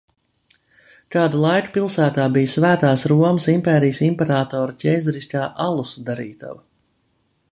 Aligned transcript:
Kādu 1.15 1.41
laiku 1.43 1.69
pilsētā 1.75 2.25
bija 2.37 2.51
Svētās 2.53 3.03
Romas 3.13 3.47
impērijas 3.55 4.01
imperatora 4.09 4.75
ķeizariskā 4.85 5.47
alus 5.69 5.95
darītava. 6.11 6.61